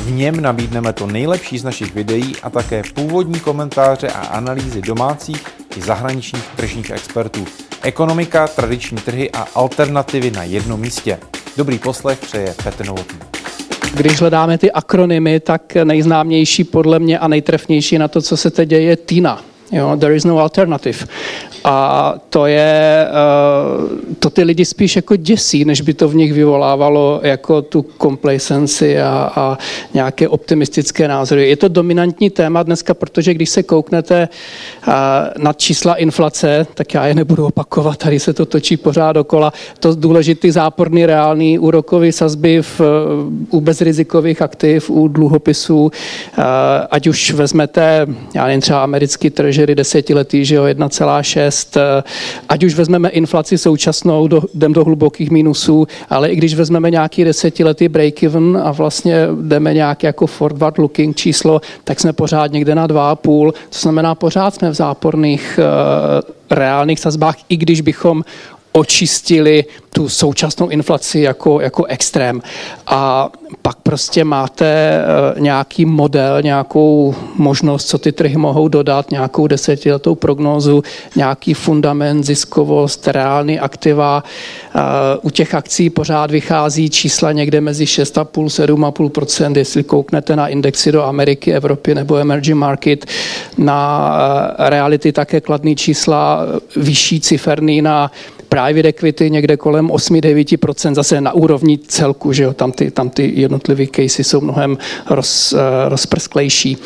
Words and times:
V 0.00 0.10
něm 0.10 0.40
nabídneme 0.40 0.92
to 0.92 1.06
nejlepší 1.06 1.58
z 1.58 1.64
našich 1.64 1.94
videí 1.94 2.36
a 2.42 2.50
také 2.50 2.82
původní 2.94 3.40
komentáře 3.40 4.08
a 4.08 4.26
analýzy 4.26 4.82
domácích 4.82 5.42
i 5.76 5.82
zahraničních 5.82 6.44
tržních 6.56 6.90
expertů. 6.90 7.44
Ekonomika, 7.82 8.48
tradiční 8.48 8.98
trhy 8.98 9.30
a 9.30 9.46
alternativy 9.54 10.30
na 10.30 10.44
jednom 10.44 10.80
místě. 10.80 11.18
Dobrý 11.56 11.78
poslech 11.78 12.18
přeje 12.18 12.54
Petr 12.64 12.86
Novotný. 12.86 13.18
Když 13.94 14.20
hledáme 14.20 14.58
ty 14.58 14.72
akronymy, 14.72 15.40
tak 15.40 15.74
nejznámější 15.84 16.64
podle 16.64 16.98
mě 16.98 17.18
a 17.18 17.28
nejtrefnější 17.28 17.98
na 17.98 18.08
to, 18.08 18.22
co 18.22 18.36
se 18.36 18.50
teď 18.50 18.68
děje, 18.68 18.82
je 18.82 18.96
TINA. 18.96 19.44
Jo, 19.72 19.96
there 20.00 20.16
is 20.16 20.24
no 20.24 20.38
alternative. 20.38 21.06
A 21.64 22.14
to 22.30 22.46
je, 22.46 23.06
eh, 23.08 24.14
to 24.18 24.30
ty 24.30 24.42
lidi 24.42 24.64
spíš 24.64 24.96
jako 24.96 25.16
děsí, 25.16 25.64
než 25.64 25.80
by 25.80 25.94
to 25.94 26.08
v 26.08 26.14
nich 26.14 26.32
vyvolávalo 26.32 27.20
jako 27.22 27.62
tu 27.62 27.86
complacency 28.02 29.00
a, 29.00 29.32
a 29.36 29.58
nějaké 29.94 30.28
optimistické 30.28 31.08
názory. 31.08 31.48
Je 31.48 31.56
to 31.56 31.68
dominantní 31.68 32.30
téma 32.30 32.62
dneska, 32.62 32.94
protože 32.94 33.34
když 33.34 33.50
se 33.50 33.62
kouknete 33.62 34.28
eh, 34.28 34.92
na 35.38 35.52
čísla 35.52 35.94
inflace, 35.94 36.66
tak 36.74 36.94
já 36.94 37.06
je 37.06 37.14
nebudu 37.14 37.46
opakovat, 37.46 37.96
tady 37.96 38.20
se 38.20 38.32
to 38.32 38.46
točí 38.46 38.76
pořád 38.76 39.12
dokola. 39.12 39.52
To 39.78 39.94
důležitý 39.94 40.50
záporný 40.50 41.06
reálný 41.06 41.58
úrokový 41.58 42.12
sazby 42.12 42.62
v, 42.62 42.80
u 43.50 43.60
bezrizikových 43.60 44.42
aktiv, 44.42 44.90
u 44.90 45.08
dluhopisů, 45.08 45.92
eh, 46.38 46.42
ať 46.90 47.06
už 47.06 47.32
vezmete, 47.32 48.06
já 48.34 48.46
nevím, 48.46 48.60
třeba 48.60 48.82
americký 48.82 49.30
treasury 49.30 49.74
desetiletý, 49.74 50.44
že 50.44 50.54
jo, 50.54 50.64
1,6 50.64 51.49
6, 51.50 51.76
eh, 51.76 52.02
ať 52.48 52.64
už 52.64 52.74
vezmeme 52.74 53.08
inflaci 53.08 53.58
současnou, 53.58 54.28
do, 54.28 54.42
jdem 54.54 54.72
do 54.72 54.84
hlubokých 54.84 55.30
minusů, 55.30 55.86
ale 56.08 56.28
i 56.28 56.36
když 56.36 56.54
vezmeme 56.54 56.90
nějaký 56.90 57.24
desetiletý 57.24 57.88
break-even 57.88 58.62
a 58.64 58.72
vlastně 58.72 59.26
jdeme 59.42 59.74
nějak 59.74 60.02
jako 60.02 60.26
forward 60.26 60.78
looking 60.78 61.16
číslo, 61.16 61.60
tak 61.84 62.00
jsme 62.00 62.12
pořád 62.12 62.52
někde 62.52 62.74
na 62.74 62.86
2,5, 62.86 63.52
to 63.52 63.78
znamená 63.78 64.14
pořád 64.14 64.54
jsme 64.54 64.70
v 64.70 64.74
záporných 64.74 65.58
uh, 65.58 66.30
reálných 66.50 67.00
sazbách, 67.00 67.36
i 67.48 67.56
když 67.56 67.80
bychom 67.80 68.22
očistili 68.72 69.64
tu 69.92 70.08
současnou 70.08 70.68
inflaci 70.68 71.20
jako, 71.20 71.60
jako 71.60 71.84
extrém. 71.84 72.42
A 72.86 73.30
pak 73.62 73.76
prostě 73.76 74.24
máte 74.24 74.66
eh, 74.66 75.40
nějaký 75.40 75.84
model, 75.84 76.42
nějakou 76.42 77.14
možnost, 77.36 77.86
co 77.86 77.98
ty 77.98 78.12
trhy 78.12 78.36
mohou 78.36 78.68
dodat, 78.68 79.10
nějakou 79.10 79.46
desetiletou 79.46 80.14
prognózu, 80.14 80.82
nějaký 81.16 81.54
fundament, 81.54 82.24
ziskovost, 82.24 83.08
reálný 83.08 83.60
aktiva. 83.60 84.24
Eh, 84.74 84.80
u 85.22 85.30
těch 85.30 85.54
akcí 85.54 85.90
pořád 85.90 86.30
vychází 86.30 86.90
čísla 86.90 87.32
někde 87.32 87.60
mezi 87.60 87.84
6,5 87.84 88.48
7,5% 88.48 89.56
jestli 89.56 89.84
kouknete 89.84 90.36
na 90.36 90.48
indexy 90.48 90.92
do 90.92 91.02
Ameriky, 91.02 91.54
Evropy 91.54 91.94
nebo 91.94 92.16
emerging 92.16 92.56
market. 92.56 93.06
Na 93.58 94.12
eh, 94.58 94.70
reality 94.70 95.12
také 95.12 95.40
kladný 95.40 95.76
čísla, 95.76 96.46
vyšší 96.76 97.20
ciferný 97.20 97.82
na 97.82 98.10
private 98.50 98.88
equity 98.88 99.30
někde 99.30 99.56
kolem 99.56 99.88
8-9%, 99.88 100.94
zase 100.94 101.20
na 101.20 101.32
úrovni 101.32 101.78
celku, 101.78 102.32
že 102.32 102.42
jo, 102.42 102.52
tam 102.52 102.72
ty, 102.72 102.90
tam 102.90 103.10
ty 103.10 103.32
jednotlivé 103.34 103.86
casey 103.86 104.24
jsou 104.24 104.40
mnohem 104.40 104.78
roz, 105.10 105.52
eh, 105.52 105.88
rozprsklejší. 105.88 106.76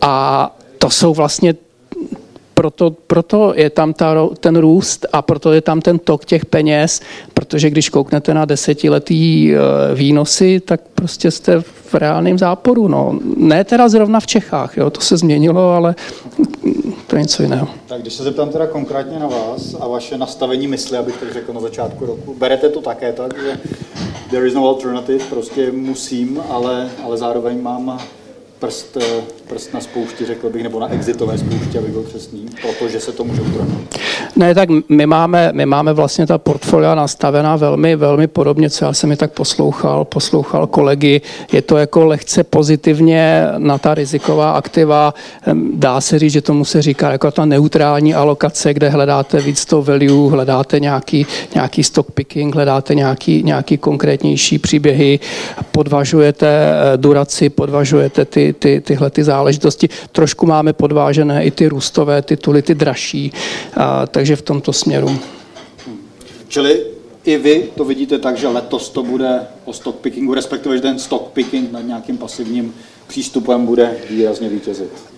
A 0.00 0.56
to 0.78 0.90
jsou 0.90 1.14
vlastně 1.14 1.54
proto, 2.54 2.90
proto 2.90 3.52
je 3.56 3.70
tam 3.70 3.92
ta, 3.92 4.28
ten 4.40 4.56
růst 4.56 5.06
a 5.12 5.22
proto 5.22 5.52
je 5.52 5.60
tam 5.60 5.80
ten 5.80 5.98
tok 5.98 6.24
těch 6.24 6.46
peněz, 6.46 7.00
protože 7.34 7.70
když 7.70 7.88
kouknete 7.88 8.34
na 8.34 8.44
desetiletý 8.44 9.54
eh, 9.54 9.58
výnosy, 9.94 10.60
tak 10.60 10.80
prostě 10.94 11.30
jste 11.30 11.60
v 11.60 11.94
reálném 11.94 12.38
záporu. 12.38 12.88
No. 12.88 13.18
Ne 13.36 13.64
teda 13.64 13.88
zrovna 13.88 14.20
v 14.20 14.26
Čechách, 14.26 14.76
jo, 14.76 14.90
to 14.90 15.00
se 15.00 15.16
změnilo, 15.16 15.70
ale 15.72 15.94
to 17.06 17.16
je 17.16 17.22
něco 17.22 17.42
jiného. 17.42 17.68
Tak 17.86 18.00
když 18.00 18.14
se 18.14 18.22
zeptám 18.22 18.48
teda 18.48 18.66
konkrétně 18.66 19.18
na 19.18 19.26
vás 19.26 19.74
a 19.80 19.88
vaše 19.88 20.18
nastavení 20.18 20.66
mysli, 20.66 20.98
abych 20.98 21.16
tak 21.16 21.32
řekl 21.32 21.52
na 21.52 21.60
začátku 21.60 22.06
roku, 22.06 22.34
berete 22.34 22.68
to 22.68 22.80
také 22.80 23.12
tak, 23.12 23.42
že 23.42 23.58
there 24.30 24.46
is 24.46 24.54
no 24.54 24.68
alternative, 24.68 25.24
prostě 25.30 25.72
musím, 25.72 26.42
ale, 26.50 26.90
ale 27.04 27.16
zároveň 27.16 27.62
mám 27.62 28.00
prst, 28.58 28.96
prst 29.48 29.74
na 29.74 29.80
spoušti, 29.80 30.26
řekl 30.26 30.50
bych, 30.50 30.62
nebo 30.62 30.80
na 30.80 30.92
exitové 30.92 31.38
spoušti, 31.38 31.78
abych 31.78 31.90
byl 31.90 32.02
přesný, 32.02 32.46
protože 32.62 33.00
se 33.00 33.12
to 33.12 33.24
může 33.24 33.42
utrhnout. 33.42 33.98
Ne, 34.36 34.54
tak 34.54 34.68
my 34.88 35.06
máme, 35.06 35.50
my 35.52 35.66
máme 35.66 35.92
vlastně 35.92 36.26
ta 36.26 36.38
portfolia 36.38 36.94
nastavená 36.94 37.56
velmi, 37.56 37.96
velmi 37.96 38.26
podobně, 38.26 38.70
co 38.70 38.84
já 38.84 38.92
jsem 38.92 39.08
mi 39.08 39.16
tak 39.16 39.32
poslouchal, 39.32 40.04
poslouchal 40.04 40.66
kolegy. 40.66 41.20
Je 41.52 41.62
to 41.62 41.76
jako 41.76 42.04
lehce 42.04 42.44
pozitivně 42.44 43.46
na 43.58 43.78
ta 43.78 43.94
riziková 43.94 44.52
aktiva. 44.52 45.14
Dá 45.74 46.00
se 46.00 46.18
říct, 46.18 46.32
že 46.32 46.40
tomu 46.40 46.64
se 46.64 46.82
říká 46.82 47.12
jako 47.12 47.30
ta 47.30 47.44
neutrální 47.44 48.14
alokace, 48.14 48.74
kde 48.74 48.88
hledáte 48.88 49.40
víc 49.40 49.64
to 49.64 49.82
value, 49.82 50.30
hledáte 50.30 50.80
nějaký, 50.80 51.26
nějaký 51.54 51.84
stock 51.84 52.10
picking, 52.10 52.54
hledáte 52.54 52.94
nějaký, 52.94 53.42
nějaký 53.42 53.78
konkrétnější 53.78 54.58
příběhy, 54.58 55.20
podvažujete 55.72 56.46
eh, 56.46 56.96
duraci, 56.96 57.48
podvažujete 57.48 58.24
ty, 58.24 58.54
ty, 58.58 58.80
tyhle 58.80 59.10
ty 59.10 59.24
záležitosti. 59.24 59.88
Trošku 60.12 60.46
máme 60.46 60.72
podvážené 60.72 61.44
i 61.44 61.50
ty 61.50 61.68
růstové 61.68 62.22
tituly, 62.22 62.62
ty 62.62 62.74
dražší, 62.74 63.32
a, 63.76 64.06
v 64.32 64.42
tomto 64.42 64.72
směru. 64.72 65.18
Čili 66.48 66.86
i 67.24 67.36
vy 67.36 67.70
to 67.76 67.84
vidíte 67.84 68.18
tak, 68.18 68.36
že 68.36 68.48
letos 68.48 68.88
to 68.88 69.02
bude 69.02 69.46
o 69.64 69.72
stock 69.72 69.96
pickingu, 69.96 70.34
respektive 70.34 70.76
že 70.76 70.82
ten 70.82 70.98
stock 70.98 71.32
picking 71.32 71.72
nad 71.72 71.80
nějakým 71.80 72.18
pasivním 72.18 72.74
přístupem 73.06 73.66
bude 73.66 73.90
výrazně 74.10 74.48
vítězit. 74.48 75.14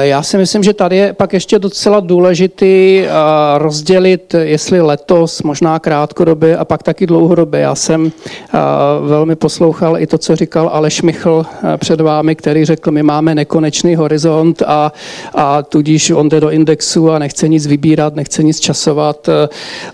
Já 0.00 0.22
si 0.22 0.38
myslím, 0.38 0.62
že 0.62 0.74
tady 0.74 0.96
je 0.96 1.12
pak 1.12 1.32
ještě 1.32 1.58
docela 1.58 2.00
důležitý 2.00 3.04
rozdělit, 3.58 4.34
jestli 4.40 4.80
letos, 4.80 5.42
možná 5.42 5.78
krátkodobě 5.78 6.56
a 6.56 6.64
pak 6.64 6.82
taky 6.82 7.06
dlouhodobě. 7.06 7.60
Já 7.60 7.74
jsem 7.74 8.12
velmi 9.06 9.36
poslouchal 9.36 9.98
i 9.98 10.06
to, 10.06 10.18
co 10.18 10.36
říkal 10.36 10.70
Aleš 10.72 11.02
Michl 11.02 11.46
před 11.76 12.00
vámi, 12.00 12.34
který 12.34 12.64
řekl, 12.64 12.90
my 12.90 13.02
máme 13.02 13.34
nekonečný 13.34 13.96
horizont 13.96 14.62
a, 14.66 14.92
a 15.34 15.62
tudíž 15.62 16.10
on 16.10 16.28
jde 16.28 16.40
do 16.40 16.50
indexu 16.50 17.10
a 17.10 17.18
nechce 17.18 17.48
nic 17.48 17.66
vybírat, 17.66 18.14
nechce 18.14 18.42
nic 18.42 18.60
časovat. 18.60 19.28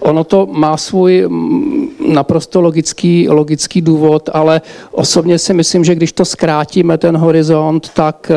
Ono 0.01 0.25
to 0.25 0.47
má 0.47 0.77
svůj 0.77 1.28
naprosto 2.09 2.61
logický, 2.61 3.28
logický 3.28 3.81
důvod, 3.81 4.28
ale 4.33 4.61
osobně 4.91 5.39
si 5.39 5.55
myslím, 5.55 5.84
že 5.84 5.95
když 5.95 6.13
to 6.13 6.25
zkrátíme 6.25 6.99
ten 6.99 7.17
horizont, 7.17 7.36
tak 7.95 8.31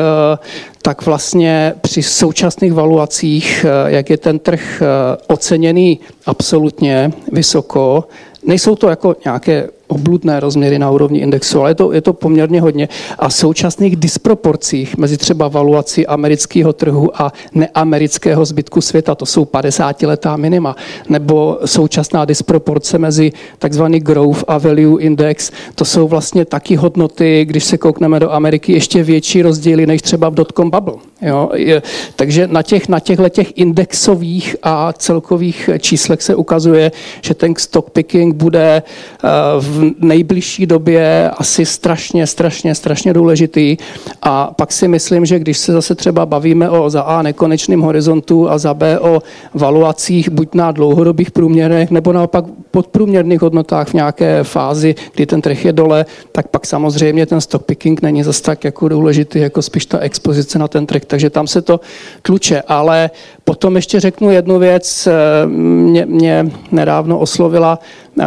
tak 0.82 1.06
vlastně 1.06 1.74
při 1.80 2.02
současných 2.02 2.72
valuacích, 2.72 3.64
eh, 3.68 3.90
jak 3.90 4.10
je 4.10 4.16
ten 4.16 4.38
trh 4.38 4.82
eh, 4.82 5.16
oceněný 5.26 6.00
absolutně 6.26 7.12
vysoko, 7.32 8.04
nejsou 8.46 8.76
to 8.76 8.88
jako 8.88 9.16
nějaké 9.24 9.68
obludné 9.90 10.40
rozměry 10.40 10.78
na 10.78 10.90
úrovni 10.90 11.20
indexu, 11.20 11.60
ale 11.60 11.70
je 11.70 11.74
to, 11.74 11.92
je 11.92 12.00
to 12.00 12.12
poměrně 12.12 12.60
hodně. 12.60 12.88
A 13.18 13.30
současných 13.30 13.96
disproporcích 13.96 14.96
mezi 14.96 15.16
třeba 15.16 15.48
valuací 15.48 16.06
amerického 16.06 16.72
trhu 16.72 17.22
a 17.22 17.32
neamerického 17.54 18.44
zbytku 18.44 18.80
světa, 18.80 19.14
to 19.14 19.26
jsou 19.26 19.44
50-letá 19.44 20.36
minima, 20.36 20.76
nebo 21.08 21.58
současná 21.64 22.24
disproporce 22.24 22.98
mezi 22.98 23.32
takzvaný 23.58 24.00
growth 24.00 24.44
a 24.48 24.58
value 24.58 25.02
index, 25.02 25.50
to 25.74 25.84
jsou 25.84 26.08
vlastně 26.08 26.44
taky 26.44 26.76
hodnoty, 26.76 27.44
když 27.44 27.64
se 27.64 27.78
koukneme 27.78 28.20
do 28.20 28.32
Ameriky, 28.32 28.72
ještě 28.72 29.02
větší 29.02 29.42
rozdíly 29.42 29.86
než 29.86 30.02
třeba 30.02 30.28
v 30.28 30.34
dotcom 30.34 30.70
bubble. 30.70 30.94
Jo? 31.22 31.50
Je, 31.54 31.82
takže 32.16 32.46
na 32.46 32.62
těch, 32.62 32.88
na 32.88 33.00
těchto 33.00 33.28
těch 33.28 33.58
indexových 33.58 34.56
a 34.62 34.92
celkových 34.92 35.70
číslech 35.78 36.22
se 36.22 36.34
ukazuje, 36.34 36.92
že 37.20 37.34
ten 37.34 37.54
stock 37.56 37.90
picking 37.90 38.34
bude 38.34 38.82
uh, 39.24 39.30
v 39.64 39.79
nejbližší 39.98 40.66
době 40.66 41.30
asi 41.30 41.66
strašně, 41.66 42.26
strašně, 42.26 42.74
strašně 42.74 43.12
důležitý. 43.12 43.76
A 44.22 44.52
pak 44.56 44.72
si 44.72 44.88
myslím, 44.88 45.26
že 45.26 45.38
když 45.38 45.58
se 45.58 45.72
zase 45.72 45.94
třeba 45.94 46.26
bavíme 46.26 46.70
o 46.70 46.90
za 46.90 47.02
A 47.02 47.22
nekonečným 47.22 47.80
horizontu 47.80 48.50
a 48.50 48.58
za 48.58 48.74
B 48.74 49.00
o 49.00 49.22
valuacích 49.54 50.30
buď 50.30 50.54
na 50.54 50.72
dlouhodobých 50.72 51.30
průměrech 51.30 51.90
nebo 51.90 52.12
naopak 52.12 52.44
podprůměrných 52.70 53.42
hodnotách 53.42 53.88
v 53.88 53.94
nějaké 53.94 54.44
fázi, 54.44 54.94
kdy 55.14 55.26
ten 55.26 55.40
trh 55.42 55.64
je 55.64 55.72
dole, 55.72 56.06
tak 56.32 56.48
pak 56.48 56.66
samozřejmě 56.66 57.26
ten 57.26 57.40
stock 57.40 57.64
picking 57.64 58.02
není 58.02 58.22
zase 58.22 58.42
tak 58.42 58.64
jako 58.64 58.88
důležitý, 58.88 59.38
jako 59.40 59.62
spíš 59.62 59.86
ta 59.86 59.98
expozice 59.98 60.58
na 60.58 60.68
ten 60.68 60.86
trh. 60.86 61.04
Takže 61.04 61.30
tam 61.30 61.46
se 61.46 61.62
to 61.62 61.80
tluče. 62.22 62.62
Ale 62.68 63.10
potom 63.44 63.76
ještě 63.76 64.00
řeknu 64.00 64.30
jednu 64.30 64.58
věc. 64.58 65.08
Mě, 65.46 66.06
mě 66.06 66.50
nedávno 66.72 67.18
oslovila 67.18 67.78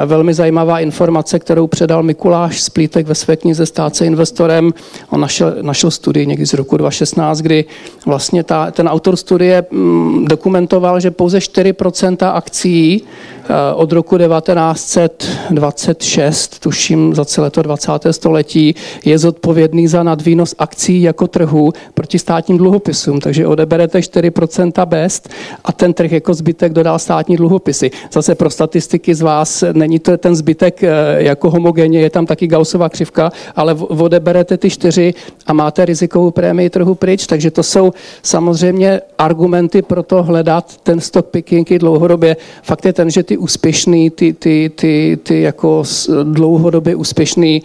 velmi 0.05 0.33
zajímavá 0.33 0.79
informace, 0.79 1.39
kterou 1.43 1.67
předal 1.67 2.03
Mikuláš 2.03 2.61
Splítek 2.61 3.07
ve 3.07 3.15
své 3.15 3.35
knize 3.35 3.65
Stát 3.65 3.95
se 3.95 4.05
investorem. 4.05 4.73
On 5.09 5.21
našel, 5.21 5.55
našel 5.61 5.91
studii 5.91 6.25
někdy 6.25 6.45
z 6.45 6.53
roku 6.53 6.77
2016, 6.77 7.41
kdy 7.41 7.65
vlastně 8.05 8.43
ta, 8.43 8.71
ten 8.71 8.87
autor 8.87 9.15
studie 9.15 9.65
mm, 9.71 10.25
dokumentoval, 10.25 10.99
že 10.99 11.11
pouze 11.11 11.39
4% 11.39 12.33
akcí 12.33 13.03
Eh, 13.43 13.73
od 13.73 13.91
roku 13.91 14.17
1926, 14.17 16.59
tuším 16.59 17.15
za 17.15 17.25
celé 17.25 17.49
to 17.49 17.61
20. 17.61 17.91
století, 18.11 18.75
je 19.05 19.17
zodpovědný 19.17 19.87
za 19.87 20.03
nadvýnos 20.03 20.55
akcí 20.59 21.01
jako 21.01 21.27
trhu 21.27 21.73
proti 21.93 22.19
státním 22.19 22.57
dluhopisům. 22.57 23.19
Takže 23.19 23.47
odeberete 23.47 23.99
4% 23.99 24.85
best 24.85 25.29
a 25.63 25.71
ten 25.71 25.93
trh 25.93 26.11
jako 26.11 26.33
zbytek 26.33 26.73
dodal 26.73 26.99
státní 26.99 27.35
dluhopisy. 27.35 27.91
Zase 28.11 28.35
pro 28.35 28.49
statistiky 28.49 29.15
z 29.15 29.21
vás 29.21 29.63
není 29.73 29.99
to 29.99 30.17
ten 30.17 30.35
zbytek 30.35 30.83
eh, 30.83 31.15
jako 31.33 31.49
homogenně, 31.49 31.99
je 31.99 32.09
tam 32.09 32.25
taky 32.25 32.47
Gaussova 32.47 32.89
křivka, 32.89 33.31
ale 33.55 33.73
odeberete 33.73 34.57
ty 34.57 34.69
čtyři 34.69 35.13
a 35.45 35.53
máte 35.53 35.85
rizikovou 35.85 36.31
prémii 36.31 36.69
trhu 36.69 36.95
pryč. 36.95 37.27
Takže 37.27 37.51
to 37.51 37.63
jsou 37.63 37.93
samozřejmě 38.23 39.01
argumenty 39.17 39.81
pro 39.81 40.03
to 40.03 40.23
hledat 40.23 40.77
ten 40.83 41.01
stock 41.01 41.25
picking 41.27 41.71
i 41.71 41.79
dlouhodobě. 41.79 42.37
Fakt 42.63 42.85
je 42.85 42.93
ten, 42.93 43.09
že 43.09 43.23
ty 43.23 43.37
úspěšný, 43.37 44.09
ty, 44.09 44.33
ty, 44.33 44.71
ty, 44.75 45.17
ty 45.23 45.41
jako 45.41 45.83
dlouhodobě 46.23 46.95
úspěšný 46.95 47.63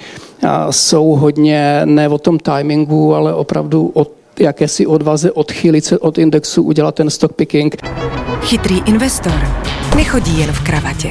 jsou 0.71 1.07
hodně 1.07 1.83
ne 1.85 2.09
o 2.09 2.19
tom 2.19 2.39
timingu, 2.39 3.15
ale 3.15 3.35
opravdu 3.35 3.91
o 3.95 4.07
jakési 4.41 4.87
odvaze 4.87 5.33
odchylit 5.33 5.85
se 5.85 5.99
od 5.99 6.19
indexu, 6.19 6.63
udělat 6.63 6.95
ten 6.95 7.11
stock 7.11 7.35
picking. 7.35 7.77
Chytrý 8.41 8.81
investor 8.87 9.33
nechodí 9.97 10.41
jen 10.41 10.53
v 10.53 10.61
kravatě. 10.61 11.11